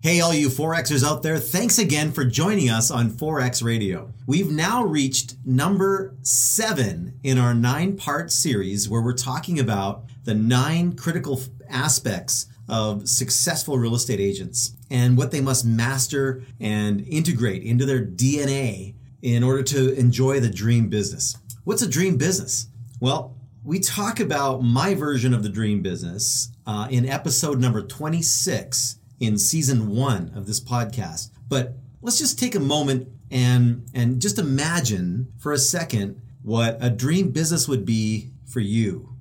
[0.00, 4.12] Hey, all you Forexers out there, thanks again for joining us on Forex Radio.
[4.28, 10.36] We've now reached number seven in our nine part series where we're talking about the
[10.36, 17.64] nine critical aspects of successful real estate agents and what they must master and integrate
[17.64, 21.36] into their DNA in order to enjoy the dream business.
[21.64, 22.68] What's a dream business?
[23.00, 23.34] Well,
[23.64, 29.38] we talk about my version of the dream business uh, in episode number 26 in
[29.38, 31.30] season one of this podcast.
[31.48, 36.88] But let's just take a moment and and just imagine for a second what a
[36.88, 39.16] dream business would be for you.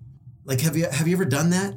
[0.46, 1.76] Like have you have you ever done that?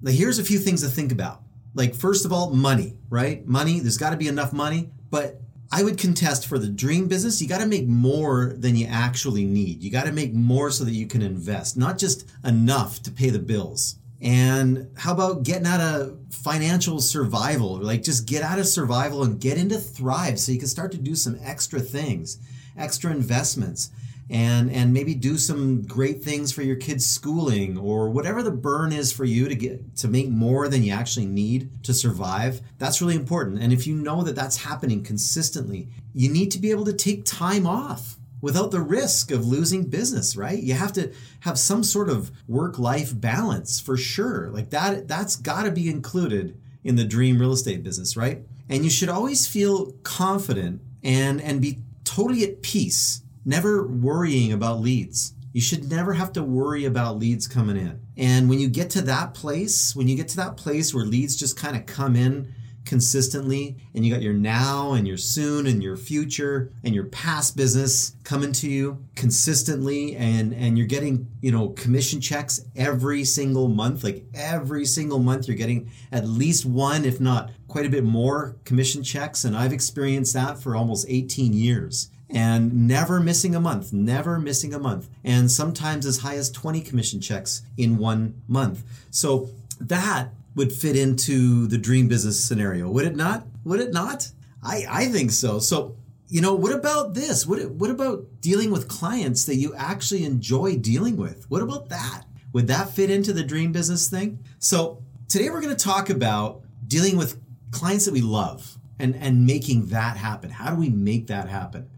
[0.00, 1.42] Like here's a few things to think about.
[1.74, 3.46] Like first of all, money, right?
[3.46, 5.40] Money, there's got to be enough money, but
[5.74, 9.46] I would contest for the dream business, you got to make more than you actually
[9.46, 9.82] need.
[9.82, 13.30] You got to make more so that you can invest, not just enough to pay
[13.30, 13.96] the bills.
[14.22, 17.78] And how about getting out of financial survival?
[17.78, 20.98] Like just get out of survival and get into thrive so you can start to
[20.98, 22.38] do some extra things,
[22.78, 23.90] extra investments
[24.30, 28.92] and and maybe do some great things for your kids schooling or whatever the burn
[28.92, 32.60] is for you to get to make more than you actually need to survive.
[32.78, 33.60] That's really important.
[33.60, 37.24] And if you know that that's happening consistently you need to be able to take
[37.24, 40.62] time off without the risk of losing business, right?
[40.62, 44.50] You have to have some sort of work-life balance for sure.
[44.50, 48.42] Like that that's got to be included in the dream real estate business, right?
[48.68, 54.80] And you should always feel confident and and be totally at peace, never worrying about
[54.80, 55.32] leads.
[55.52, 58.00] You should never have to worry about leads coming in.
[58.16, 61.36] And when you get to that place, when you get to that place where leads
[61.36, 65.82] just kind of come in consistently and you got your now and your soon and
[65.82, 71.52] your future and your past business coming to you consistently and and you're getting you
[71.52, 77.04] know commission checks every single month like every single month you're getting at least one
[77.04, 81.52] if not quite a bit more commission checks and I've experienced that for almost 18
[81.52, 86.50] years and never missing a month, never missing a month, and sometimes as high as
[86.50, 88.82] 20 commission checks in one month.
[89.10, 93.46] So that would fit into the dream business scenario, would it not?
[93.64, 94.30] Would it not?
[94.62, 95.58] I, I think so.
[95.58, 95.96] So,
[96.28, 97.46] you know, what about this?
[97.46, 101.50] What, what about dealing with clients that you actually enjoy dealing with?
[101.50, 102.24] What about that?
[102.52, 104.38] Would that fit into the dream business thing?
[104.58, 107.40] So, today we're going to talk about dealing with
[107.70, 110.50] clients that we love and, and making that happen.
[110.50, 111.88] How do we make that happen?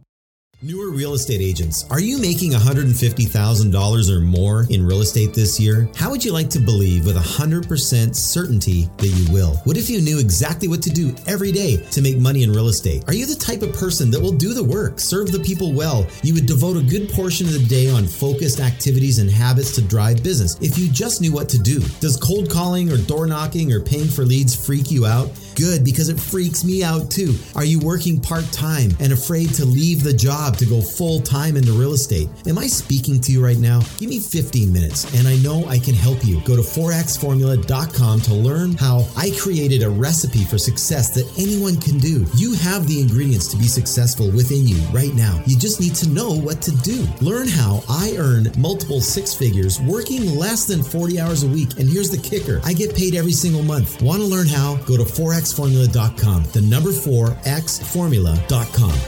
[0.64, 5.90] Newer real estate agents, are you making $150,000 or more in real estate this year?
[5.94, 9.56] How would you like to believe with 100% certainty that you will?
[9.64, 12.68] What if you knew exactly what to do every day to make money in real
[12.68, 13.04] estate?
[13.08, 16.06] Are you the type of person that will do the work, serve the people well?
[16.22, 19.82] You would devote a good portion of the day on focused activities and habits to
[19.82, 21.80] drive business if you just knew what to do.
[22.00, 25.28] Does cold calling or door knocking or paying for leads freak you out?
[25.56, 27.34] Good, because it freaks me out too.
[27.54, 30.54] Are you working part time and afraid to leave the job?
[30.58, 32.28] to go full time into real estate.
[32.46, 33.80] Am I speaking to you right now?
[33.98, 36.40] Give me 15 minutes and I know I can help you.
[36.40, 41.98] Go to forexformula.com to learn how I created a recipe for success that anyone can
[41.98, 42.26] do.
[42.36, 45.42] You have the ingredients to be successful within you right now.
[45.46, 47.06] You just need to know what to do.
[47.20, 51.78] Learn how I earn multiple six figures working less than 40 hours a week.
[51.78, 54.02] And here's the kicker I get paid every single month.
[54.02, 54.76] Want to learn how?
[54.84, 55.04] Go to
[55.44, 56.44] forexformula.com.
[56.52, 58.98] The number 4xformula.com.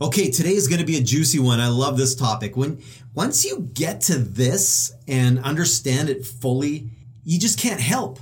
[0.00, 1.60] Okay, today is going to be a juicy one.
[1.60, 2.56] I love this topic.
[2.56, 2.82] When
[3.14, 6.90] once you get to this and understand it fully,
[7.22, 8.18] you just can't help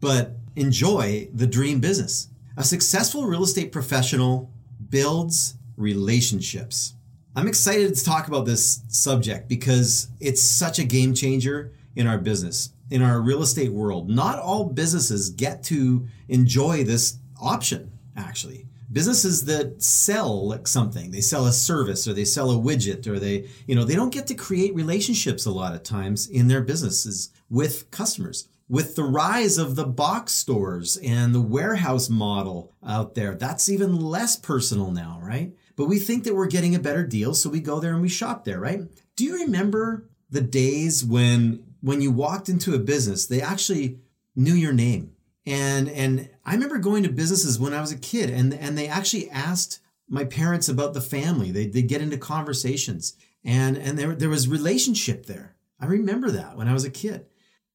[0.00, 2.28] but enjoy the dream business.
[2.56, 4.50] A successful real estate professional
[4.90, 6.94] builds relationships.
[7.34, 12.18] I'm excited to talk about this subject because it's such a game changer in our
[12.18, 14.10] business, in our real estate world.
[14.10, 18.68] Not all businesses get to enjoy this option, actually.
[18.92, 23.18] Businesses that sell like something they sell a service or they sell a widget or
[23.18, 26.60] they you know they don't get to create relationships a lot of times in their
[26.60, 28.48] businesses with customers.
[28.68, 33.98] With the rise of the box stores and the warehouse model out there that's even
[33.98, 35.54] less personal now right?
[35.74, 38.10] But we think that we're getting a better deal so we go there and we
[38.10, 38.82] shop there right?
[39.16, 43.98] Do you remember the days when when you walked into a business they actually
[44.34, 45.12] knew your name
[45.46, 48.88] and and I remember going to businesses when I was a kid, and and they
[48.88, 51.50] actually asked my parents about the family.
[51.50, 55.56] They they get into conversations, and and there there was relationship there.
[55.80, 57.26] I remember that when I was a kid,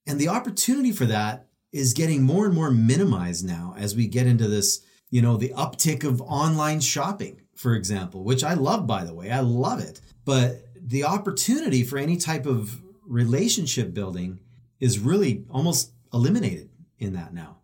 [0.05, 4.27] and the opportunity for that is getting more and more minimized now as we get
[4.27, 4.83] into this.
[5.09, 9.31] You know, the uptick of online shopping, for example, which I love, by the way.
[9.31, 10.01] I love it.
[10.25, 14.39] But the opportunity for any type of relationship building
[14.79, 16.69] is really almost eliminated
[16.99, 17.57] in that now.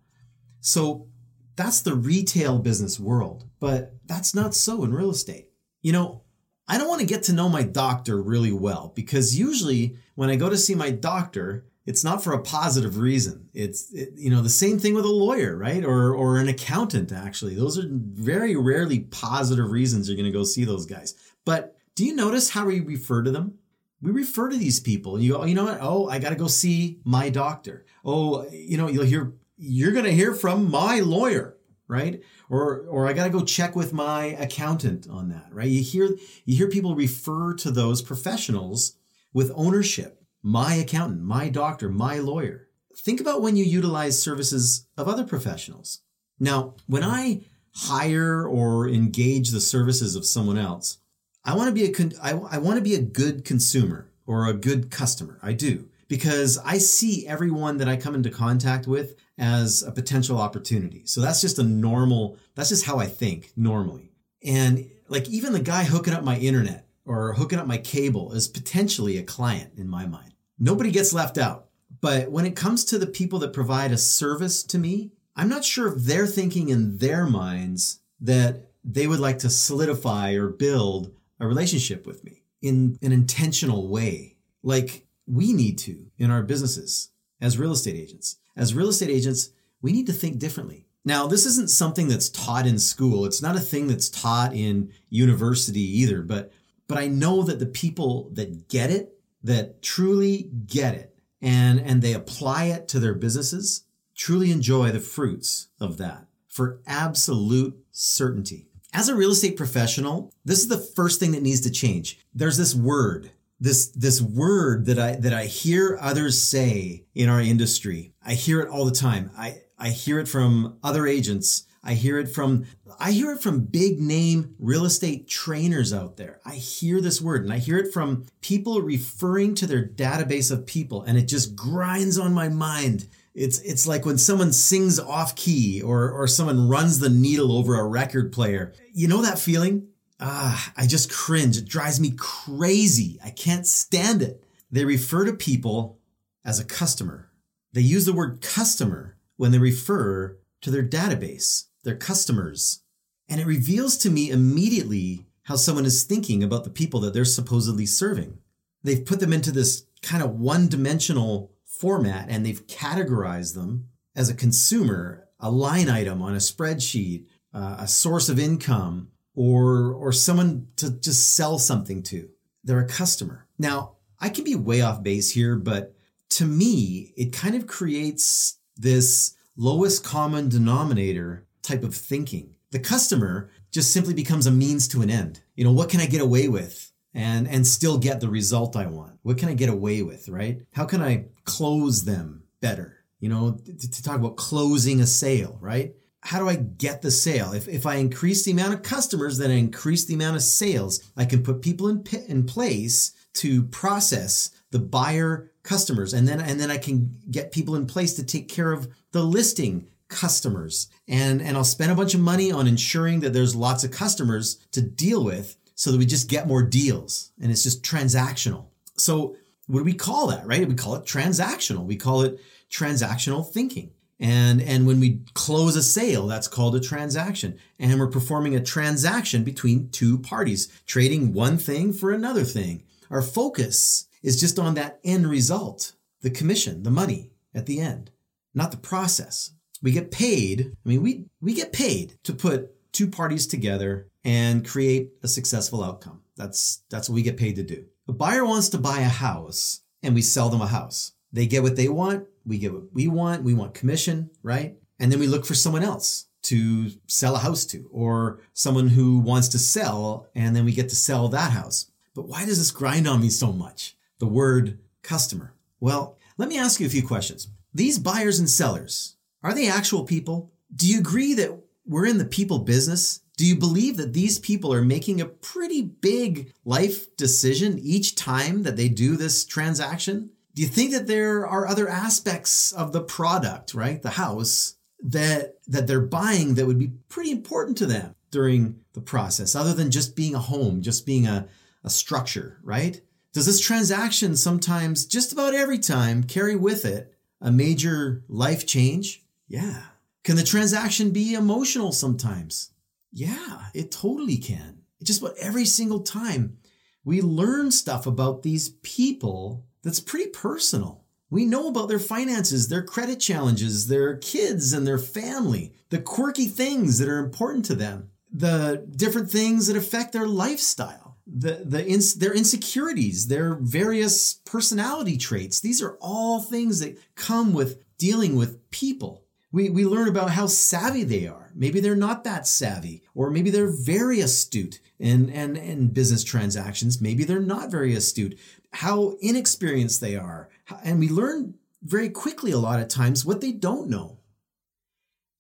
[0.62, 1.08] So
[1.56, 5.50] that's the retail business world, but that's not so in real estate.
[5.82, 6.24] You know,
[6.68, 10.36] I don't want to get to know my doctor really well because usually when I
[10.36, 13.50] go to see my doctor, it's not for a positive reason.
[13.54, 15.84] It's it, you know the same thing with a lawyer, right?
[15.84, 17.56] Or or an accountant actually.
[17.56, 21.16] Those are very rarely positive reasons you're going to go see those guys.
[21.44, 23.60] But do you notice how we refer to them?
[24.04, 25.20] We refer to these people.
[25.20, 25.78] You go, oh, you know what?
[25.82, 27.86] Oh, I got to go see my doctor.
[28.04, 31.56] Oh, you know, you'll hear you're going to hear from my lawyer,
[31.88, 32.22] right?
[32.50, 35.70] Or or I got to go check with my accountant on that, right?
[35.70, 36.10] You hear
[36.44, 38.98] you hear people refer to those professionals
[39.34, 42.68] with ownership my accountant, my doctor, my lawyer.
[42.98, 46.02] Think about when you utilize services of other professionals.
[46.40, 50.98] Now, when I hire or engage the services of someone else,
[51.46, 54.48] I want to be a con- I, I want to be a good consumer or
[54.48, 55.40] a good customer.
[55.42, 60.40] I do because I see everyone that I come into contact with as a potential
[60.40, 61.02] opportunity.
[61.06, 64.12] So that's just a normal, that's just how I think normally.
[64.44, 68.48] And like even the guy hooking up my internet or hooking up my cable is
[68.48, 70.34] potentially a client in my mind.
[70.60, 71.70] Nobody gets left out.
[72.00, 75.66] But when it comes to the people that provide a service to me, I'm not
[75.66, 81.12] sure if they're thinking in their minds that they would like to solidify or build
[81.44, 87.10] a relationship with me in an intentional way, like we need to in our businesses
[87.42, 88.38] as real estate agents.
[88.56, 89.50] As real estate agents,
[89.82, 90.88] we need to think differently.
[91.06, 93.26] Now, this isn't something that's taught in school.
[93.26, 96.52] It's not a thing that's taught in university either, but
[96.88, 102.02] but I know that the people that get it that truly get it and, and
[102.02, 103.84] they apply it to their businesses
[104.16, 108.70] truly enjoy the fruits of that for absolute certainty.
[108.96, 112.20] As a real estate professional, this is the first thing that needs to change.
[112.36, 117.42] There's this word, this this word that I that I hear others say in our
[117.42, 118.14] industry.
[118.24, 119.32] I hear it all the time.
[119.36, 121.66] I I hear it from other agents.
[121.84, 122.66] I hear it from
[123.00, 126.40] I hear it from big name real estate trainers out there.
[126.46, 130.68] I hear this word and I hear it from people referring to their database of
[130.68, 133.08] people and it just grinds on my mind.
[133.34, 137.80] It's it's like when someone sings off key or or someone runs the needle over
[137.80, 138.74] a record player.
[138.94, 139.88] You know that feeling?
[140.20, 141.58] Ah, I just cringe.
[141.58, 143.20] It drives me crazy.
[143.24, 144.44] I can't stand it.
[144.72, 146.00] They refer to people
[146.46, 147.32] as a customer.
[147.74, 152.82] They use the word customer when they refer to their database their customers.
[153.30, 157.26] And it reveals to me immediately how someone is thinking about the people that they're
[157.26, 158.40] supposedly serving.
[158.84, 161.52] They've put them into this kind of one dimensional
[161.84, 167.76] format and they've categorized them as a consumer, a line item on a spreadsheet, uh,
[167.80, 172.30] a source of income, or, or someone to just sell something to.
[172.64, 173.48] They're a customer.
[173.60, 175.94] Now, I can be way off base here, but
[176.30, 182.56] to me, it kind of creates this lowest common denominator type of thinking.
[182.72, 185.42] The customer just simply becomes a means to an end.
[185.56, 186.93] You know, what can I get away with?
[187.16, 189.20] And, and still get the result I want.
[189.22, 190.62] What can I get away with, right?
[190.74, 193.04] How can I close them better?
[193.20, 195.94] You know, to, to talk about closing a sale, right?
[196.26, 197.52] how do I get the sale?
[197.52, 201.12] If, if I increase the amount of customers, then I increase the amount of sales.
[201.18, 206.14] I can put people in, in place to process the buyer customers.
[206.14, 209.24] And then, and then I can get people in place to take care of the
[209.24, 213.84] listing customers and and I'll spend a bunch of money on ensuring that there's lots
[213.84, 217.84] of customers to deal with so that we just get more deals and it's just
[217.84, 218.66] transactional.
[218.98, 219.36] So
[219.68, 220.68] what do we call that, right?
[220.68, 221.86] We call it transactional.
[221.86, 222.40] We call it
[222.72, 223.92] transactional thinking.
[224.20, 227.58] And and when we close a sale, that's called a transaction.
[227.80, 232.84] And we're performing a transaction between two parties, trading one thing for another thing.
[233.10, 238.12] Our focus is just on that end result, the commission, the money at the end,
[238.54, 239.52] not the process
[239.84, 240.76] we get paid.
[240.84, 245.84] I mean, we, we get paid to put two parties together and create a successful
[245.84, 246.22] outcome.
[246.38, 247.86] That's, that's what we get paid to do.
[248.08, 251.14] A buyer wants to buy a house and we sell them a house.
[251.32, 252.28] They get what they want.
[252.46, 253.44] We get what we want.
[253.44, 254.78] We want commission, right?
[255.00, 259.20] And then we look for someone else to sell a house to or someone who
[259.20, 261.90] wants to sell and then we get to sell that house.
[262.14, 263.96] But why does this grind on me so much?
[264.20, 265.54] The word customer.
[265.80, 267.48] Well, let me ask you a few questions.
[267.74, 270.52] These buyers and sellers, are they actual people?
[270.76, 273.22] Do you agree that we're in the people business?
[273.36, 278.64] Do you believe that these people are making a pretty big life decision each time
[278.64, 280.30] that they do this transaction?
[280.54, 284.02] Do you think that there are other aspects of the product, right?
[284.02, 289.02] The house that that they're buying that would be pretty important to them during the
[289.02, 291.48] process other than just being a home, just being a,
[291.84, 293.02] a structure, right?
[293.34, 299.24] Does this transaction sometimes just about every time carry with it a major life change?
[299.48, 299.82] Yeah.
[300.24, 302.72] Can the transaction be emotional sometimes?
[303.12, 304.84] Yeah, it totally can.
[305.04, 306.58] Just about every single time
[307.04, 311.04] we learn stuff about these people that's pretty personal.
[311.30, 316.46] We know about their finances, their credit challenges, their kids and their family, the quirky
[316.46, 321.86] things that are important to them, the different things that affect their lifestyle, the, the
[321.86, 325.60] ins- their insecurities, their various personality traits.
[325.60, 329.23] These are all things that come with dealing with people.
[329.54, 331.52] We, we learn about how savvy they are.
[331.54, 337.00] Maybe they're not that savvy, or maybe they're very astute in, in, in business transactions.
[337.00, 338.38] Maybe they're not very astute.
[338.74, 340.50] How inexperienced they are.
[340.84, 344.18] And we learn very quickly a lot of times what they don't know.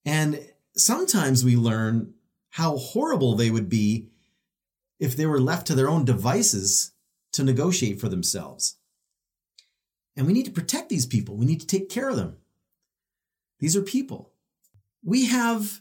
[0.05, 2.13] And sometimes we learn
[2.51, 4.09] how horrible they would be
[4.99, 6.91] if they were left to their own devices
[7.31, 8.77] to negotiate for themselves.
[10.15, 11.35] And we need to protect these people.
[11.35, 12.37] We need to take care of them.
[13.63, 14.33] These are people.
[15.05, 15.79] We have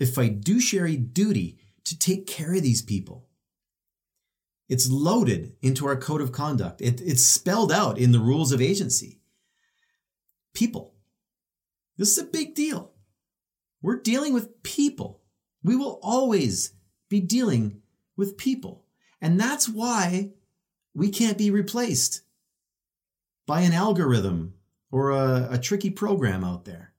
[0.00, 3.28] a fiduciary duty to take care of these people.
[4.68, 6.80] It's loaded into our code of conduct.
[6.80, 9.20] It, it's spelled out in the rules of agency.
[10.52, 10.96] People.
[11.96, 12.90] This is a big deal.
[13.80, 15.22] We're dealing with people.
[15.62, 16.72] We will always
[17.08, 17.82] be dealing
[18.16, 18.84] with people.
[19.20, 20.32] And that's why
[20.92, 22.22] we can't be replaced
[23.46, 24.54] by an algorithm
[24.90, 26.94] or a, a tricky program out there.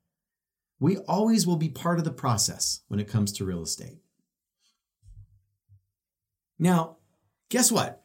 [0.79, 3.98] We always will be part of the process when it comes to real estate.
[6.60, 6.98] Now,
[7.50, 8.03] guess what?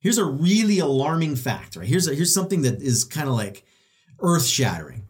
[0.00, 1.86] Here's a really alarming fact, right?
[1.86, 3.64] Here's, a, here's something that is kind of like
[4.20, 5.08] earth shattering.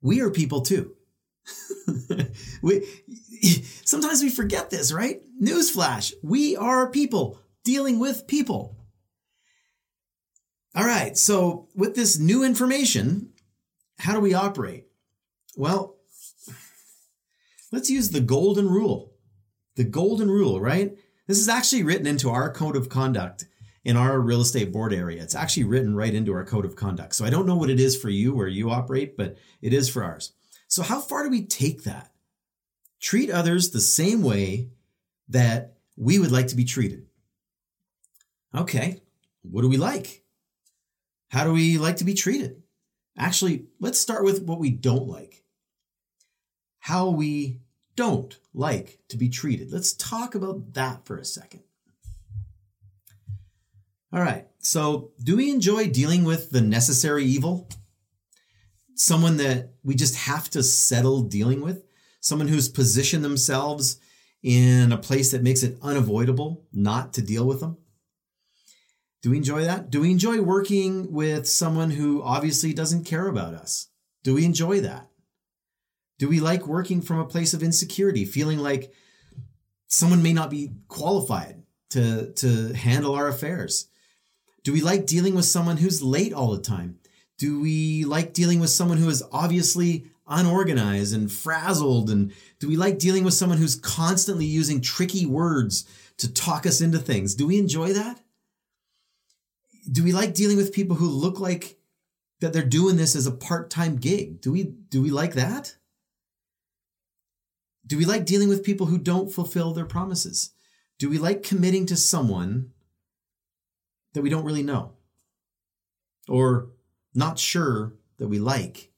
[0.00, 0.94] We are people too.
[2.62, 2.86] we,
[3.84, 5.20] sometimes we forget this, right?
[5.40, 8.76] Newsflash we are people dealing with people.
[10.74, 13.30] All right, so with this new information,
[13.98, 14.87] how do we operate?
[15.58, 15.96] Well,
[17.72, 19.12] let's use the golden rule.
[19.74, 20.96] The golden rule, right?
[21.26, 23.44] This is actually written into our code of conduct
[23.82, 25.20] in our real estate board area.
[25.20, 27.16] It's actually written right into our code of conduct.
[27.16, 29.88] So I don't know what it is for you where you operate, but it is
[29.88, 30.30] for ours.
[30.68, 32.12] So, how far do we take that?
[33.00, 34.68] Treat others the same way
[35.28, 37.06] that we would like to be treated.
[38.54, 39.02] Okay,
[39.42, 40.22] what do we like?
[41.30, 42.62] How do we like to be treated?
[43.16, 45.42] Actually, let's start with what we don't like
[46.88, 47.60] how we
[47.96, 49.70] don't like to be treated.
[49.70, 51.60] Let's talk about that for a second.
[54.10, 57.68] All right, so do we enjoy dealing with the necessary evil?
[58.94, 61.84] Someone that we just have to settle dealing with?
[62.20, 64.00] Someone who's positioned themselves
[64.42, 67.76] in a place that makes it unavoidable not to deal with them?
[69.20, 69.90] Do we enjoy that?
[69.90, 73.88] Do we enjoy working with someone who obviously doesn't care about us?
[74.22, 75.10] Do we enjoy that?
[76.18, 78.92] Do we like working from a place of insecurity, feeling like
[79.86, 83.88] someone may not be qualified to, to handle our affairs?
[84.64, 86.98] Do we like dealing with someone who's late all the time?
[87.38, 92.10] Do we like dealing with someone who is obviously unorganized and frazzled?
[92.10, 96.80] And do we like dealing with someone who's constantly using tricky words to talk us
[96.80, 97.34] into things?
[97.34, 98.20] Do we enjoy that?
[99.90, 101.78] Do we like dealing with people who look like
[102.40, 104.40] that they're doing this as a part-time gig?
[104.40, 105.76] Do we do we like that?
[107.88, 110.50] Do we like dealing with people who don't fulfill their promises?
[110.98, 112.70] Do we like committing to someone
[114.12, 114.92] that we don't really know
[116.28, 116.68] or
[117.14, 118.92] not sure that we like?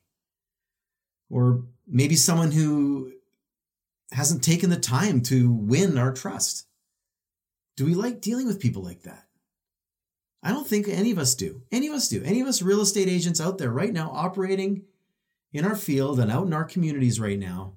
[1.31, 3.13] Or maybe someone who
[4.11, 6.67] hasn't taken the time to win our trust?
[7.77, 9.27] Do we like dealing with people like that?
[10.43, 11.63] I don't think any of us do.
[11.71, 12.25] Any of us do.
[12.25, 14.83] Any of us real estate agents out there right now operating
[15.53, 17.75] in our field and out in our communities right now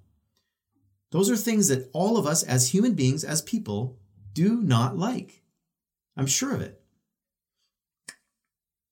[1.13, 3.99] those are things that all of us as human beings, as people,
[4.33, 5.43] do not like.
[6.17, 6.81] I'm sure of it.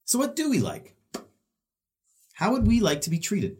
[0.06, 0.96] So, what do we like?
[2.34, 3.58] How would we like to be treated?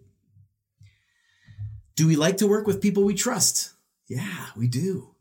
[1.96, 3.74] Do we like to work with people we trust?
[4.08, 5.16] Yeah, we do.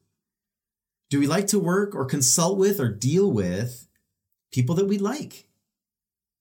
[1.08, 3.88] Do we like to work or consult with or deal with
[4.52, 5.48] people that we like?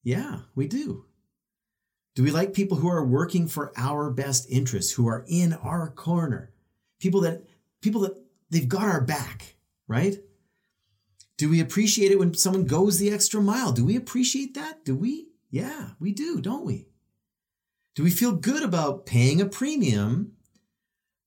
[0.04, 1.06] Yeah, we do.
[2.14, 5.90] Do we like people who are working for our best interests, who are in our
[5.90, 6.52] corner?
[7.00, 7.44] People that
[7.82, 8.18] people that
[8.50, 9.56] they've got our back,
[9.88, 10.18] right?
[11.38, 13.72] Do we appreciate it when someone goes the extra mile?
[13.72, 14.84] Do we appreciate that?
[14.84, 15.30] Do we?
[15.50, 16.90] Yeah, we do, don't we?
[17.96, 20.34] Do we feel good about paying a premium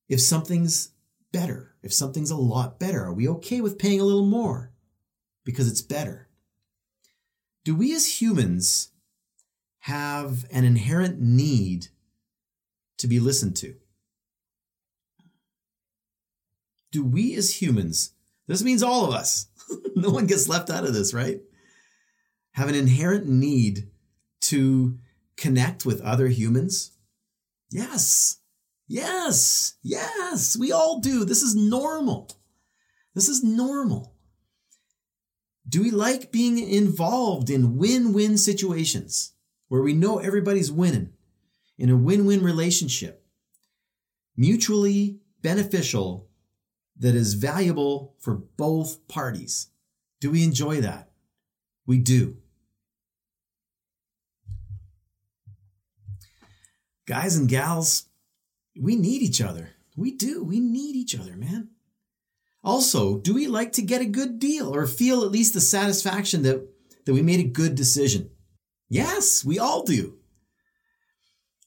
[0.09, 0.91] if something's
[1.33, 3.05] better, if something's a lot better?
[3.05, 4.73] Are we okay with paying a little more
[5.45, 6.29] because it's better?
[7.65, 8.91] Do we as humans
[9.81, 11.89] have an inherent need
[12.99, 13.77] to be listened to?
[16.93, 18.13] Do we as humans,
[18.47, 19.49] this means all of us,
[19.97, 21.41] no one gets left out of this, right?
[22.53, 23.89] Have an inherent need
[24.43, 24.99] to
[25.37, 26.93] connect with other humans?
[27.71, 28.39] Yes.
[28.87, 29.75] Yes.
[29.83, 30.57] Yes.
[30.57, 31.25] We all do.
[31.25, 32.31] This is normal.
[33.15, 34.15] This is normal.
[35.67, 39.33] Do we like being involved in win win situations
[39.69, 41.13] where we know everybody's winning
[41.79, 43.25] in a win win relationship,
[44.37, 46.29] mutually beneficial,
[46.99, 49.69] that is valuable for both parties?
[50.21, 51.11] Do we enjoy that?
[51.87, 52.37] We do.
[57.07, 58.05] Guys and gals,
[58.81, 59.71] we need each other.
[59.97, 60.45] We do.
[60.45, 61.71] We need each other, man.
[62.65, 66.43] Also, do we like to get a good deal or feel at least the satisfaction
[66.43, 66.67] that,
[67.05, 68.31] that we made a good decision?
[68.89, 70.19] Yes, we all do.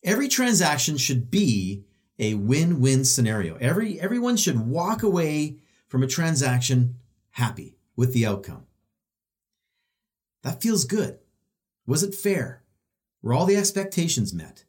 [0.04, 1.84] Every transaction should be
[2.18, 3.56] a win-win scenario.
[3.58, 5.58] Every everyone should walk away
[5.88, 6.96] from a transaction
[7.32, 8.66] happy with the outcome.
[10.44, 11.20] That feels good.
[11.86, 12.64] Was it fair?
[13.22, 14.66] Were all the expectations met?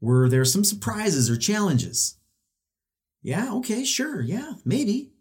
[0.00, 2.16] Were there some surprises or challenges?
[3.22, 5.12] Yeah, okay, sure, yeah, maybe.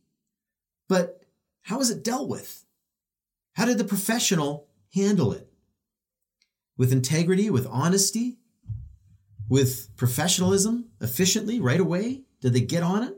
[0.88, 1.24] But
[1.64, 2.66] how was it dealt with?
[3.54, 5.48] How did the professional handle it?
[6.78, 8.40] With integrity, with honesty,
[9.52, 12.22] with professionalism, efficiently, right away?
[12.40, 13.14] Did they get on it?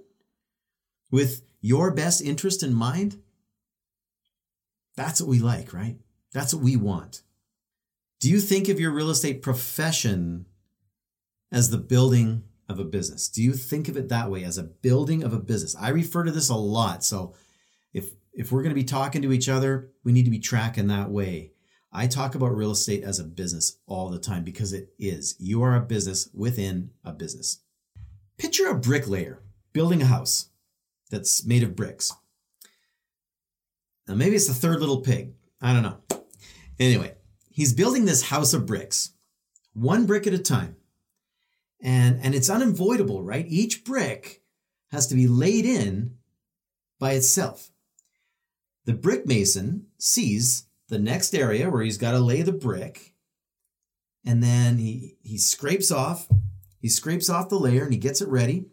[1.11, 3.21] With your best interest in mind?
[4.95, 5.97] That's what we like, right?
[6.31, 7.21] That's what we want.
[8.19, 10.47] Do you think of your real estate profession
[11.51, 13.29] as the building of a business?
[13.29, 15.75] Do you think of it that way as a building of a business?
[15.79, 17.03] I refer to this a lot.
[17.03, 17.35] So
[17.93, 20.87] if if we're going to be talking to each other, we need to be tracking
[20.87, 21.52] that way.
[21.95, 25.35] I talk about real estate as a business all the time because it is.
[25.39, 27.59] You are a business within a business.
[28.37, 30.49] Picture a bricklayer building a house
[31.11, 32.11] that's made of bricks.
[34.07, 35.33] Now, maybe it's the third little pig.
[35.61, 35.99] I don't know.
[36.79, 37.13] Anyway,
[37.51, 39.11] he's building this house of bricks,
[39.73, 40.75] one brick at a time.
[41.79, 43.45] And, and it's unavoidable, right?
[43.47, 44.41] Each brick
[44.91, 46.15] has to be laid in
[46.99, 47.71] by itself.
[48.85, 53.13] The brick mason sees the next area where he's got to lay the brick,
[54.25, 56.27] and then he he scrapes off
[56.83, 58.65] he scrapes off the layer and he gets it ready.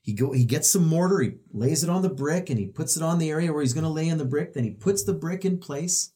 [0.00, 2.96] He go he gets some mortar, he lays it on the brick, and he puts
[2.96, 4.54] it on the area where he's going to lay in the brick.
[4.54, 6.12] Then he puts the brick in place.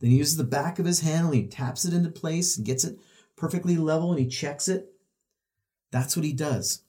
[0.00, 2.66] Then he uses the back of his hand and he taps it into place and
[2.66, 2.98] gets it
[3.36, 4.86] perfectly level and he checks it.
[5.92, 6.82] That's what he does.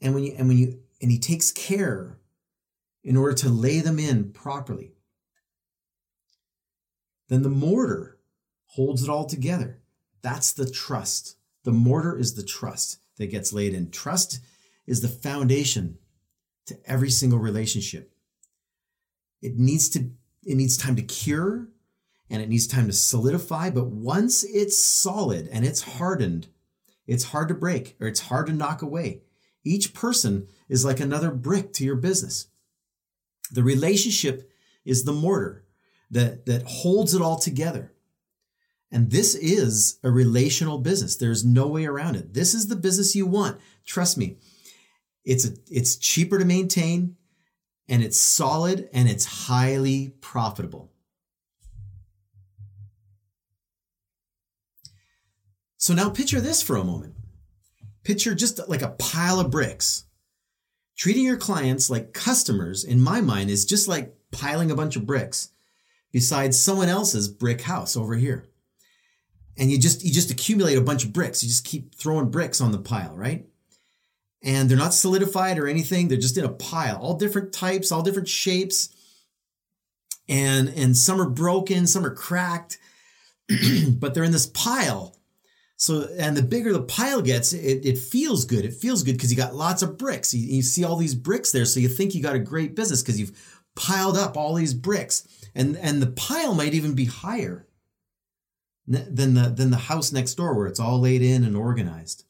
[0.00, 2.20] And when you and when you and he takes care
[3.02, 4.92] in order to lay them in properly.
[7.28, 8.18] Then the mortar
[8.66, 9.80] holds it all together.
[10.22, 11.36] That's the trust.
[11.64, 13.90] The mortar is the trust that gets laid in.
[13.90, 14.40] Trust
[14.86, 15.98] is the foundation
[16.66, 18.12] to every single relationship.
[19.42, 20.10] It needs to
[20.44, 21.68] it needs time to cure
[22.30, 26.48] and it needs time to solidify, but once it's solid and it's hardened,
[27.06, 29.22] it's hard to break or it's hard to knock away.
[29.64, 32.46] Each person is like another brick to your business.
[33.50, 34.50] The relationship
[34.84, 35.65] is the mortar
[36.10, 37.92] that, that holds it all together.
[38.90, 41.16] And this is a relational business.
[41.16, 42.34] There's no way around it.
[42.34, 43.58] This is the business you want.
[43.84, 44.38] Trust me.
[45.24, 47.16] It's a, it's cheaper to maintain
[47.88, 50.92] and it's solid and it's highly profitable.
[55.76, 57.14] So now picture this for a moment.
[58.02, 60.04] Picture just like a pile of bricks.
[60.96, 65.06] Treating your clients like customers, in my mind, is just like piling a bunch of
[65.06, 65.50] bricks
[66.12, 68.46] beside someone else's brick house over here.
[69.58, 71.42] And you just you just accumulate a bunch of bricks.
[71.42, 73.46] You just keep throwing bricks on the pile, right?
[74.42, 76.08] And they're not solidified or anything.
[76.08, 78.90] They're just in a pile, all different types, all different shapes.
[80.28, 82.78] And and some are broken, some are cracked,
[83.98, 85.16] but they're in this pile
[85.78, 88.64] so, and the bigger the pile gets, it, it feels good.
[88.64, 90.32] It feels good because you got lots of bricks.
[90.32, 91.66] You, you see all these bricks there.
[91.66, 95.28] So you think you got a great business because you've piled up all these bricks.
[95.56, 97.66] And, and the pile might even be higher
[98.86, 102.24] than the, than the house next door where it's all laid in and organized.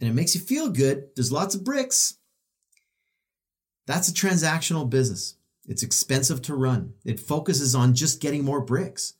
[0.00, 1.10] And it makes you feel good.
[1.14, 2.18] There's lots of bricks.
[3.86, 5.36] That's a transactional business.
[5.66, 6.94] It's expensive to run.
[7.04, 9.14] It focuses on just getting more bricks.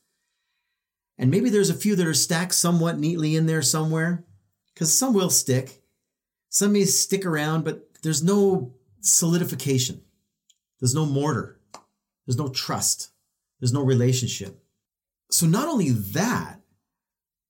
[1.17, 4.25] And maybe there's a few that are stacked somewhat neatly in there somewhere,
[4.73, 5.81] because some will stick.
[6.49, 10.01] Some may stick around, but there's no solidification.
[10.79, 11.59] There's no mortar.
[12.25, 13.11] There's no trust.
[13.59, 14.63] There's no relationship.
[15.31, 16.61] So, not only that,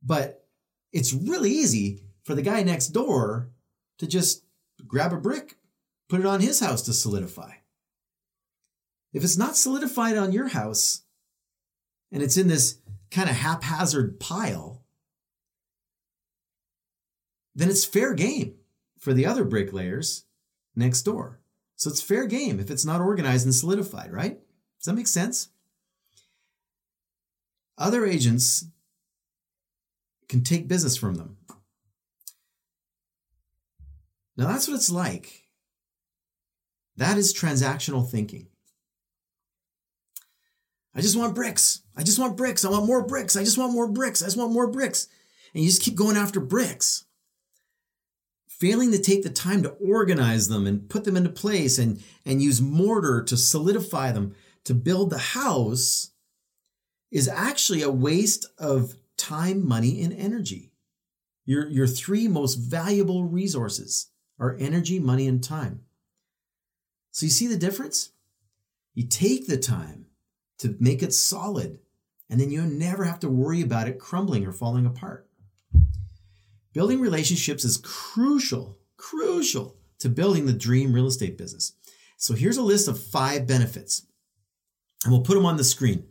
[0.02, 0.46] but
[0.94, 3.50] it's really easy for the guy next door
[4.00, 4.44] to just
[4.88, 5.58] grab a brick,
[6.10, 7.54] put it on his house to solidify.
[9.14, 11.04] If it's not solidified on your house
[12.12, 12.80] and it's in this
[13.12, 14.84] kind of haphazard pile,
[17.56, 18.56] then it's fair game
[19.00, 20.26] for the other bricklayers
[20.76, 21.40] next door.
[21.76, 24.40] So it's fair game if it's not organized and solidified, right?
[24.80, 25.50] Does that make sense?
[27.78, 28.66] Other agents
[30.30, 31.38] can take business from them.
[34.38, 35.44] Now that's what it's like.
[36.98, 38.48] That is transactional thinking.
[40.96, 41.82] I just want bricks.
[41.98, 42.64] I just want bricks.
[42.64, 43.36] I want more bricks.
[43.36, 44.22] I just want more bricks.
[44.22, 45.10] I just want more bricks.
[45.54, 47.06] And you just keep going after bricks
[48.60, 52.42] failing to take the time to organize them and put them into place and, and
[52.42, 56.12] use mortar to solidify them to build the house
[57.12, 60.72] is actually a waste of time, money, and energy.
[61.46, 64.08] Your, your three most valuable resources
[64.40, 65.82] are energy, money, and time.
[67.12, 68.12] So you see the difference?
[68.94, 70.08] You take the time
[70.60, 71.80] to make it solid,
[72.30, 75.28] and then you never have to worry about it crumbling or falling apart.
[76.76, 81.72] Building relationships is crucial, crucial to building the dream real estate business.
[82.18, 84.06] So here's a list of five benefits,
[85.06, 86.04] and we'll put them on the screen.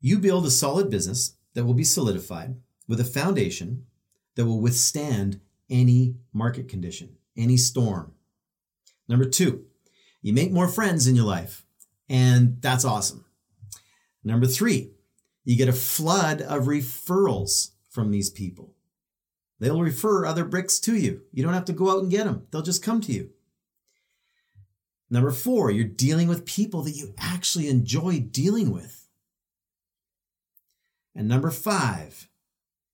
[0.00, 2.56] You build a solid business that will be solidified
[2.88, 3.84] with a foundation
[4.36, 5.38] that will withstand
[5.68, 8.14] any market condition, any storm.
[9.06, 9.66] Number two,
[10.22, 11.66] you make more friends in your life,
[12.08, 13.26] and that's awesome.
[14.24, 14.92] Number three,
[15.48, 18.74] you get a flood of referrals from these people.
[19.58, 21.22] They'll refer other bricks to you.
[21.32, 23.30] You don't have to go out and get them, they'll just come to you.
[25.08, 29.08] Number four, you're dealing with people that you actually enjoy dealing with.
[31.14, 32.28] And number five,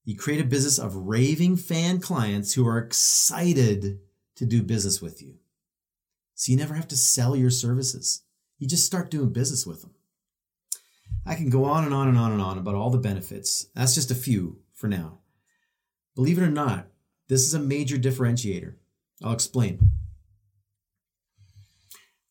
[0.05, 3.99] you create a business of raving fan clients who are excited
[4.37, 5.39] to do business with you.
[6.37, 8.23] So you never have to sell your services.
[8.61, 9.91] You just start doing business with them.
[11.27, 13.67] I can go on and on and on and on about all the benefits.
[13.75, 15.21] That's just a few for now.
[16.15, 16.89] Believe it or not,
[17.29, 18.75] this is a major differentiator.
[19.23, 19.91] I'll explain.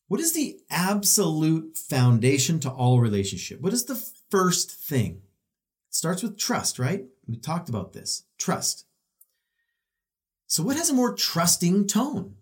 [0.06, 3.60] What is the absolute foundation to all relationship?
[3.60, 5.22] What is the first thing?
[5.88, 7.06] It starts with trust, right?
[7.26, 8.24] We talked about this.
[8.38, 8.86] Trust.
[10.46, 12.36] So what has a more trusting tone?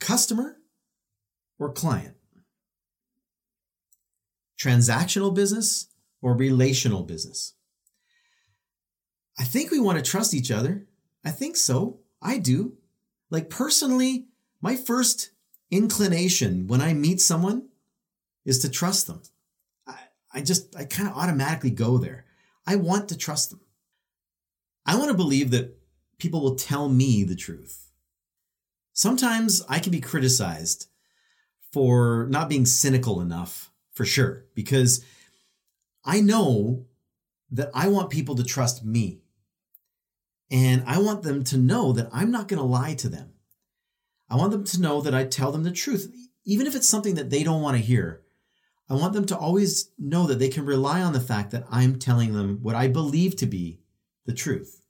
[0.00, 0.56] Customer
[1.58, 2.14] or client?
[4.60, 5.88] Transactional business
[6.20, 7.54] or relational business?
[9.38, 10.86] I think we want to trust each other.
[11.24, 12.00] I think so.
[12.20, 12.76] I do.
[13.30, 14.26] Like personally,
[14.60, 15.30] my first
[15.70, 17.68] inclination when I meet someone
[18.44, 19.22] is to trust them.
[19.86, 19.98] I,
[20.34, 22.24] I just, I kind of automatically go there.
[22.66, 23.60] I want to trust them.
[24.84, 25.78] I want to believe that
[26.18, 27.90] people will tell me the truth.
[28.92, 30.88] Sometimes I can be criticized
[31.72, 35.04] for not being cynical enough for sure, because
[36.04, 36.86] I know
[37.50, 39.22] that I want people to trust me.
[40.52, 43.32] And I want them to know that I'm not going to lie to them.
[44.30, 47.16] I want them to know that I tell them the truth, even if it's something
[47.16, 48.22] that they don't want to hear.
[48.88, 51.98] I want them to always know that they can rely on the fact that I'm
[51.98, 53.80] telling them what I believe to be
[54.26, 54.80] the truth.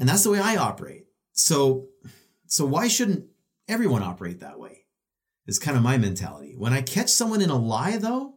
[0.00, 1.04] And that's the way I operate.
[1.30, 1.86] So,
[2.48, 3.26] so why shouldn't
[3.68, 4.86] everyone operate that way?
[5.48, 6.54] Is kind of my mentality.
[6.56, 8.34] When I catch someone in a lie, though,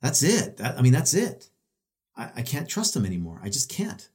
[0.00, 0.56] that's it.
[0.58, 1.50] That, I mean, that's it.
[2.16, 3.40] I, I can't trust them anymore.
[3.42, 4.08] I just can't.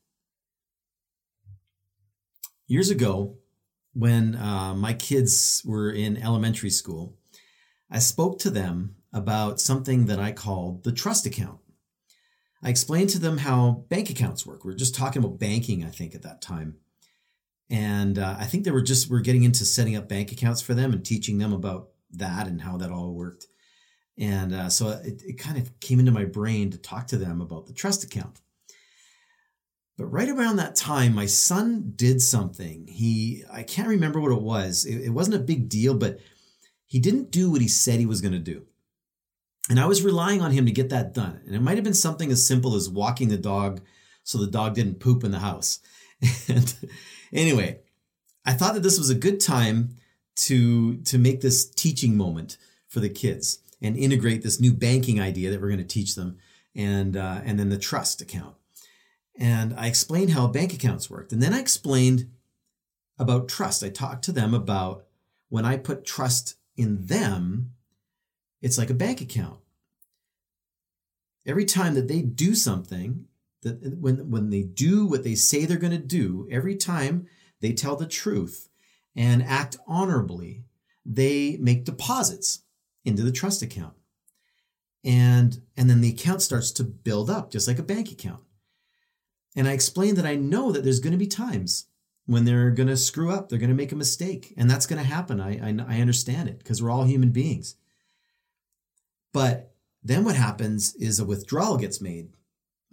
[2.66, 3.36] Years ago,
[3.94, 7.18] when uh, my kids were in elementary school,
[7.92, 11.60] I spoke to them about something that I called the trust account.
[12.64, 14.64] I explained to them how bank accounts work.
[14.64, 16.78] We are just talking about banking, I think, at that time
[17.70, 20.74] and uh, I think they were just we're getting into setting up bank accounts for
[20.74, 23.48] them and teaching them about that and how that all worked.
[24.18, 27.42] And uh, so it, it kind of came into my brain to talk to them
[27.42, 28.42] about the trust account.
[29.98, 32.88] But right around that time, my son did something.
[32.88, 34.86] He, I can't remember what it was.
[34.86, 36.20] It, it wasn't a big deal, but
[36.86, 38.66] he didn't do what he said he was going to do.
[39.70, 41.42] And I was relying on him to get that done.
[41.46, 43.82] And it might have been something as simple as walking the dog
[44.24, 45.80] so the dog didn't poop in the house.
[46.48, 46.74] And
[47.34, 47.80] Anyway,
[48.46, 49.98] I thought that this was a good time
[50.36, 55.50] to to make this teaching moment for the kids and integrate this new banking idea
[55.50, 56.38] that we're going to teach them
[56.76, 58.56] and uh, and then the trust account.
[59.36, 62.30] And I explained how bank accounts worked, and then I explained
[63.18, 63.84] about trust.
[63.84, 65.06] I talked to them about
[65.50, 67.72] when I put trust in them,
[68.62, 69.60] it's like a bank account.
[71.46, 73.26] Every time that they do something,
[73.64, 77.28] that when when they do what they say they're going to do, every time
[77.62, 78.70] they tell the truth
[79.16, 80.64] and act honorably,
[81.06, 82.64] they make deposits
[83.06, 83.96] into the trust account.
[85.04, 88.42] And and then the account starts to build up just like a bank account.
[89.56, 91.88] And I explained that I know that there's going to be times
[92.26, 95.02] when they're going to screw up, they're going to make a mistake, and that's going
[95.02, 95.42] to happen.
[95.42, 97.76] I, I, I understand it because we're all human beings.
[99.34, 102.30] But then what happens is a withdrawal gets made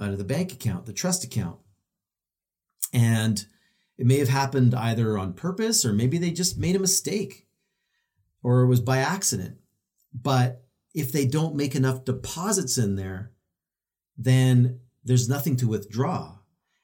[0.01, 1.59] out of the bank account, the trust account.
[2.93, 3.45] And
[3.99, 7.47] it may have happened either on purpose or maybe they just made a mistake
[8.43, 9.59] or it was by accident.
[10.13, 13.33] But if they don't make enough deposits in there,
[14.17, 16.39] then there's nothing to withdraw.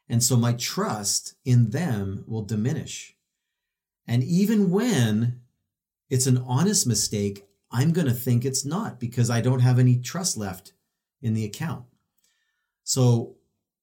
[0.08, 3.16] And so my trust in them will diminish.
[4.06, 5.40] And even when
[6.08, 9.98] it's an honest mistake, I'm going to think it's not because I don't have any
[9.98, 10.72] trust left
[11.20, 11.84] in the account.
[12.86, 13.34] So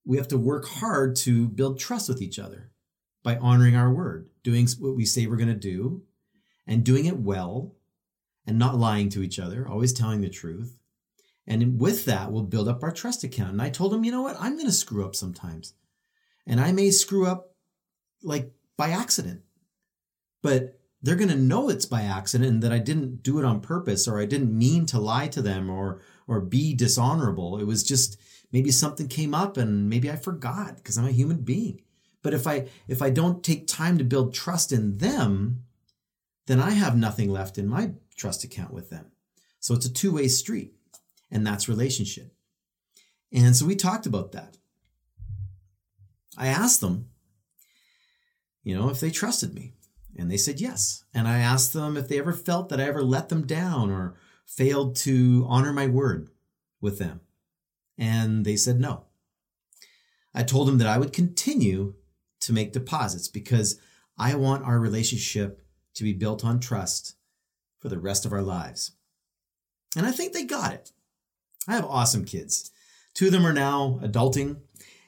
[0.06, 2.72] we have to work hard to build trust with each other
[3.22, 6.04] by honoring our word, doing what we say we're going to do,
[6.66, 7.76] and doing it well,
[8.48, 10.78] and not lying to each other, always telling the truth.
[11.46, 13.52] And with that, we'll build up our trust account.
[13.52, 14.38] And I told him, you know what?
[14.39, 15.74] I'm going to screw up sometimes.
[16.48, 17.58] And I may screw up
[18.24, 19.42] like by accident,
[20.42, 23.60] but they're going to know it's by accident and that I didn't do it on
[23.60, 27.58] purpose or I didn't mean to lie to them or or be dishonorable.
[27.58, 28.18] It was just
[28.54, 31.82] maybe something came up and maybe I forgot because I'm a human being.
[32.22, 35.63] But if I if I don't take time to build trust in them,
[36.48, 39.08] then I have nothing left in my trust account with them.
[39.60, 40.74] So it's a two-way street
[41.32, 42.34] and that's relationship.
[43.34, 44.58] And so we talked about that.
[46.38, 47.10] I asked them,
[48.63, 49.74] you know, if they trusted me.
[50.16, 51.06] And they said yes.
[51.12, 54.16] And I asked them if they ever felt that I ever let them down or
[54.46, 56.30] failed to honor my word
[56.80, 57.22] with them.
[57.97, 59.06] And they said no.
[60.34, 61.93] I told them that I would continue
[62.41, 63.79] to make deposits because
[64.17, 65.62] I want our relationship
[65.95, 67.15] to be built on trust
[67.79, 68.93] for the rest of our lives.
[69.95, 70.91] And I think they got it.
[71.67, 72.71] I have awesome kids.
[73.13, 74.58] Two of them are now adulting,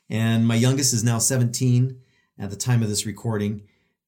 [0.09, 1.99] and my youngest is now 17
[2.37, 3.63] at the time of this recording,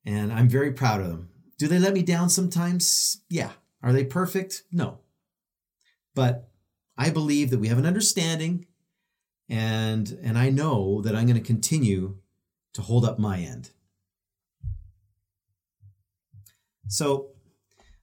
[0.06, 1.30] and I'm very proud of them.
[1.58, 3.22] Do they let me down sometimes?
[3.30, 3.52] Yeah.
[3.82, 4.64] Are they perfect?
[4.72, 5.00] No.
[6.14, 6.50] But
[6.98, 8.67] I believe that we have an understanding
[9.50, 12.18] and and I know that I'm going to continue
[12.74, 13.72] to hold up my end.
[16.88, 17.30] So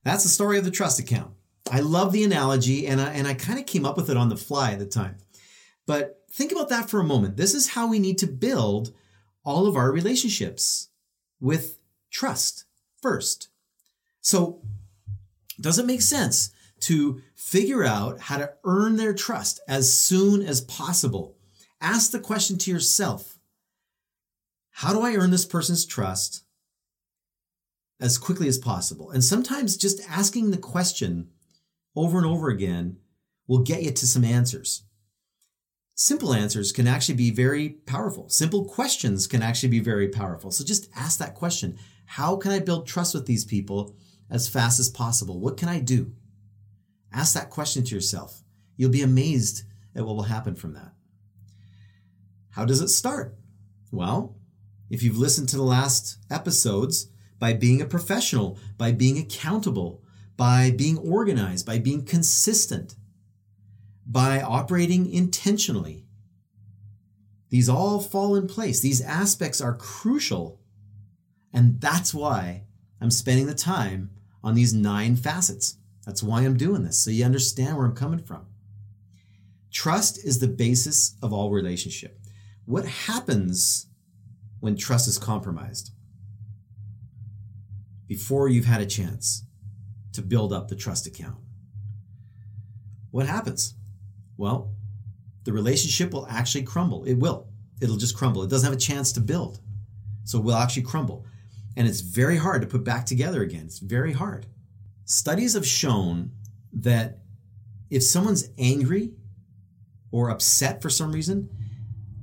[0.02, 1.33] that's the story of the trust account.
[1.70, 4.28] I love the analogy and I, and I kind of came up with it on
[4.28, 5.16] the fly at the time.
[5.87, 7.37] But think about that for a moment.
[7.37, 8.92] This is how we need to build
[9.44, 10.88] all of our relationships
[11.40, 11.78] with
[12.11, 12.64] trust
[13.00, 13.48] first.
[14.20, 14.62] So,
[15.61, 16.50] does it make sense
[16.87, 21.37] to figure out how to earn their trust as soon as possible?
[21.81, 23.38] Ask the question to yourself
[24.70, 26.44] How do I earn this person's trust
[28.01, 29.11] as quickly as possible?
[29.11, 31.31] And sometimes just asking the question
[31.94, 32.99] over and over again
[33.47, 34.85] will get you to some answers
[35.94, 38.29] simple answers can actually be very powerful.
[38.29, 40.51] Simple questions can actually be very powerful.
[40.51, 43.97] So just ask that question How can I build trust with these people
[44.31, 45.40] as fast as possible?
[45.40, 46.12] What can I do?
[47.14, 48.42] Ask that question to yourself.
[48.77, 49.62] You'll be amazed
[49.94, 50.92] at what will happen from that.
[52.50, 53.37] How does it start?
[53.90, 54.37] Well,
[54.90, 60.03] if you've listened to the last episodes, by being a professional, by being accountable,
[60.37, 62.96] by being organized, by being consistent,
[64.07, 66.07] by operating intentionally.
[67.50, 68.81] These all fall in place.
[68.81, 70.61] These aspects are crucial.
[71.53, 72.64] And that's why
[73.00, 74.11] I'm spending the time
[74.42, 75.77] on these nine facets.
[76.07, 78.47] That's why I'm doing this, so you understand where I'm coming from.
[79.73, 82.21] Trust is the basis of all relationship.
[82.67, 83.87] What happens
[84.61, 85.90] when trust is compromised?
[88.07, 89.45] Before you've had a chance
[90.12, 91.38] to build up the trust account.
[93.11, 93.75] What happens?
[94.37, 94.73] well,
[95.45, 97.05] the relationship will actually crumble.
[97.05, 97.49] It will.
[97.81, 98.43] It'll just crumble.
[98.43, 99.61] It doesn't have a chance to build.
[100.25, 101.27] So it will actually crumble.
[101.77, 103.64] And it's very hard to put back together again.
[103.67, 104.47] It's very hard.
[105.05, 106.33] Studies have shown
[106.73, 107.19] that
[107.90, 109.12] if someone's angry
[110.11, 111.49] or upset for some reason,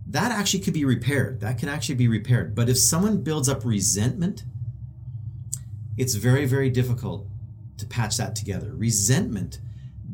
[0.08, 1.40] that actually could be repaired.
[1.40, 2.56] That can actually be repaired.
[2.56, 4.44] But if someone builds up resentment,
[5.98, 7.28] it's very, very difficult
[7.78, 8.74] to patch that together.
[8.74, 9.60] Resentment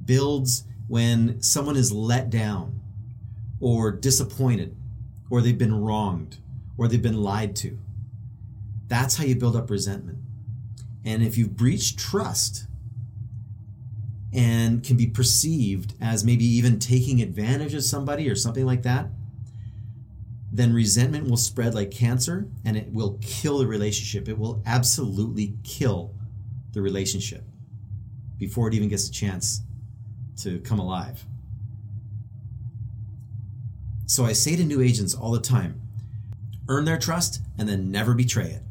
[0.06, 2.82] builds when someone is let down
[3.60, 4.76] or disappointed
[5.30, 6.38] or they've been wronged
[6.78, 7.78] or they've been lied to.
[8.88, 10.20] That's how you build up resentment.
[11.08, 12.66] And if you've breached trust
[14.34, 19.08] and can be perceived as maybe even taking advantage of somebody or something like that,
[20.52, 24.28] then resentment will spread like cancer and it will kill the relationship.
[24.28, 26.14] It will absolutely kill
[26.74, 27.46] the relationship
[28.38, 29.62] before it even gets a chance
[30.42, 31.26] to come alive.
[34.08, 35.80] So I say to new agents all the time
[36.68, 38.67] earn their trust and then never betray it.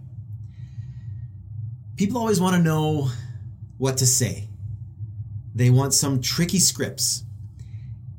[1.97, 3.11] People always want to know
[3.79, 4.49] what to say,
[5.55, 7.25] they want some tricky scripts.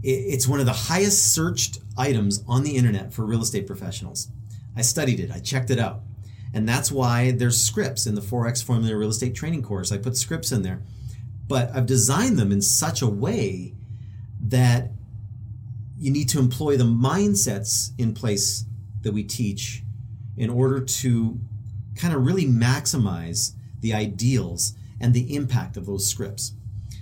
[0.02, 4.30] It's one of the highest searched items on the internet for real estate professionals.
[4.76, 6.02] I studied it, I checked it out.
[6.54, 9.92] And that's why there's scripts in the 4X Formula Real Estate Training course.
[9.92, 10.82] I put scripts in there.
[11.48, 13.74] But I've designed them in such a way
[14.42, 14.92] that
[16.00, 18.66] you need to employ the mindsets in place
[19.02, 19.84] that we teach
[20.36, 21.40] in order to
[21.96, 26.54] kind of really maximize the ideals and the impact of those scripts.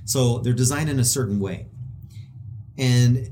[0.06, 1.68] So they're designed in a certain way.
[2.78, 3.32] And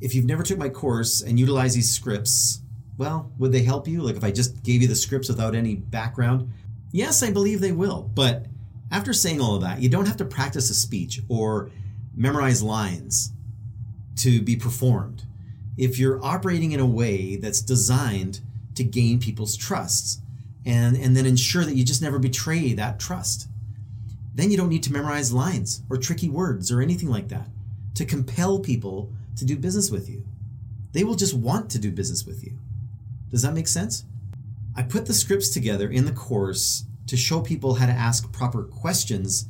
[0.00, 2.60] if you've never took my course and utilize these scripts,
[2.98, 4.02] well, would they help you?
[4.02, 6.50] Like if I just gave you the scripts without any background?
[6.90, 8.10] Yes, I believe they will.
[8.14, 8.46] But
[8.90, 11.70] after saying all of that, you don't have to practice a speech or
[12.14, 13.32] memorize lines
[14.16, 15.24] to be performed.
[15.76, 18.40] If you're operating in a way that's designed
[18.74, 20.21] to gain people's trusts
[20.64, 23.48] and, and then ensure that you just never betray that trust,
[24.34, 27.48] then you don't need to memorize lines or tricky words or anything like that
[27.94, 30.24] to compel people to do business with you.
[30.92, 32.58] They will just want to do business with you.
[33.30, 34.04] Does that make sense?
[34.76, 38.62] I put the scripts together in the course to show people how to ask proper
[38.62, 39.46] questions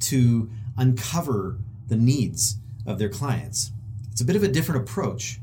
[0.00, 3.72] to uncover the needs of their clients.
[4.10, 5.40] It's a bit of a different approach.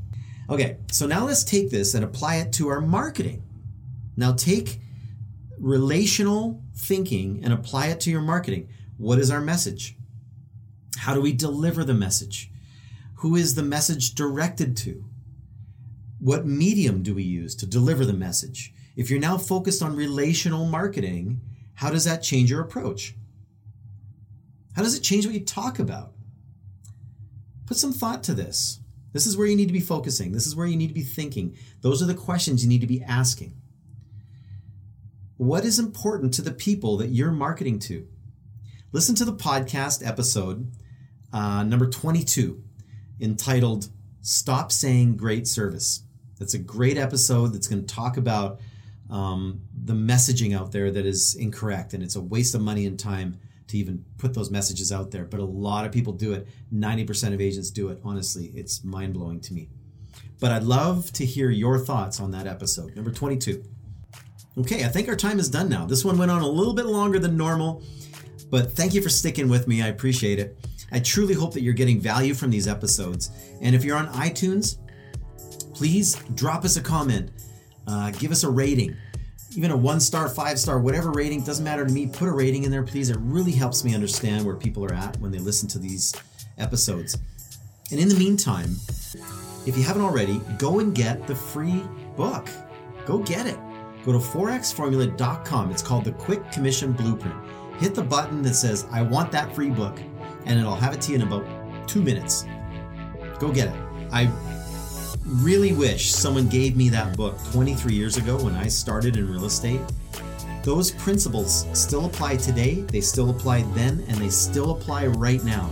[0.50, 3.44] Okay, so now let's take this and apply it to our marketing.
[4.18, 4.80] Now take
[5.60, 8.70] relational thinking and apply it to your marketing.
[8.98, 9.96] What is our message?
[10.98, 12.52] How do we deliver the message?
[13.16, 15.06] Who is the message directed to?
[16.20, 18.74] What medium do we use to deliver the message?
[18.96, 21.42] If you're now focused on relational marketing,
[21.76, 23.16] how does that change your approach?
[24.76, 26.14] How does it change what you talk about?
[27.66, 28.80] Put some thought to this.
[29.14, 30.32] This is where you need to be focusing.
[30.32, 31.58] This is where you need to be thinking.
[31.82, 33.59] Those are the questions you need to be asking.
[35.40, 38.06] What is important to the people that you're marketing to?
[38.92, 40.70] Listen to the podcast episode
[41.32, 42.62] uh, number 22
[43.22, 43.88] entitled
[44.22, 46.04] Stop Saying Great Service.
[46.40, 48.60] That's a great episode that's going to talk about
[49.10, 53.00] um, the messaging out there that is incorrect and it's a waste of money and
[53.00, 55.24] time to even put those messages out there.
[55.24, 56.50] But a lot of people do it.
[56.76, 58.02] 90% of agents do it.
[58.04, 59.70] Honestly, it's mind blowing to me.
[60.42, 63.64] But I'd love to hear your thoughts on that episode, number 22.
[64.60, 65.86] Okay, I think our time is done now.
[65.86, 67.82] This one went on a little bit longer than normal,
[68.50, 69.82] but thank you for sticking with me.
[69.82, 70.58] I appreciate it.
[70.92, 73.32] I truly hope that you're getting value from these episodes.
[73.62, 74.78] And if you're on iTunes,
[75.74, 77.32] please drop us a comment,
[77.88, 78.98] uh, give us a rating,
[79.56, 82.08] even a one star, five star, whatever rating, doesn't matter to me.
[82.08, 83.10] Put a rating in there, please.
[83.10, 86.14] It really helps me understand where people are at when they listen to these
[86.58, 87.18] episodes.
[87.92, 88.76] And in the meantime,
[89.66, 91.82] if you haven't already, go and get the free
[92.18, 92.50] book.
[93.06, 93.58] Go get it.
[94.06, 95.72] Go to 4xformula.com.
[95.72, 97.36] It's called the Quick Commission Blueprint.
[97.80, 100.00] Hit the button that says, I want that free book
[100.46, 101.46] and it'll have it to you in about
[101.88, 102.46] two minutes.
[103.40, 103.76] Go get it.
[104.12, 104.32] I
[105.26, 109.46] really wish someone gave me that book 23 years ago when I started in real
[109.46, 109.82] estate.
[110.64, 115.72] Those principles still apply today, they still applied then, and they still apply right now.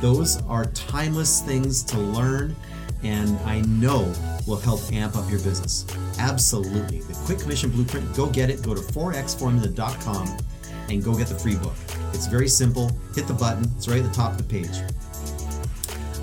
[0.00, 2.56] Those are timeless things to learn
[3.04, 4.12] and I know
[4.46, 5.86] will help amp up your business.
[6.18, 7.00] Absolutely.
[7.00, 8.62] The Quick Commission Blueprint, go get it.
[8.62, 10.38] Go to 4xformula.com
[10.88, 11.74] and go get the free book.
[12.12, 12.90] It's very simple.
[13.14, 14.78] Hit the button, it's right at the top of the page.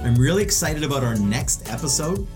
[0.04, 2.28] I'm really excited about our next episode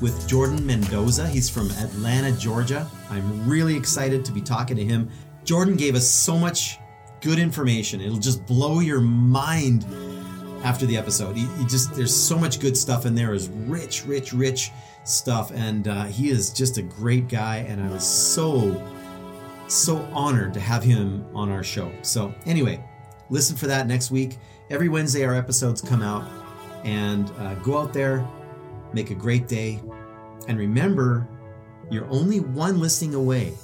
[0.00, 1.26] with Jordan Mendoza.
[1.26, 2.86] He's from Atlanta, Georgia.
[3.10, 5.10] I'm really excited to be talking to him.
[5.44, 6.78] Jordan gave us so much
[7.20, 8.00] good information.
[8.00, 9.84] It'll just blow your mind
[10.62, 11.36] after the episode.
[11.36, 13.34] He just there's so much good stuff in there.
[13.34, 14.70] Is rich, rich, rich
[15.08, 17.58] stuff, and uh, he is just a great guy.
[17.58, 18.86] And I was so
[19.68, 21.92] so honored to have him on our show.
[22.02, 22.82] So anyway,
[23.28, 24.38] listen for that next week.
[24.70, 26.26] Every Wednesday, our episodes come out.
[26.84, 28.26] And uh, go out there,
[28.92, 29.80] make a great day,
[30.48, 31.28] and remember,
[31.90, 33.54] you're only one listing away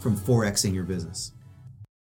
[0.00, 1.32] from 4xing your business.